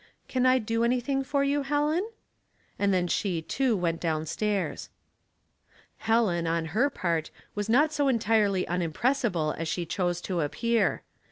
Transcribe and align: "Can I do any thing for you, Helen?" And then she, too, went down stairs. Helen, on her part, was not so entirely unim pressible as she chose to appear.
"Can 0.27 0.47
I 0.47 0.57
do 0.57 0.83
any 0.83 0.99
thing 0.99 1.23
for 1.23 1.43
you, 1.43 1.61
Helen?" 1.61 2.03
And 2.79 2.91
then 2.91 3.05
she, 3.07 3.39
too, 3.39 3.77
went 3.77 3.99
down 4.01 4.25
stairs. 4.25 4.89
Helen, 5.97 6.47
on 6.47 6.65
her 6.73 6.89
part, 6.89 7.29
was 7.53 7.69
not 7.69 7.93
so 7.93 8.07
entirely 8.07 8.65
unim 8.65 8.93
pressible 8.93 9.55
as 9.55 9.67
she 9.67 9.85
chose 9.85 10.19
to 10.21 10.41
appear. 10.41 11.03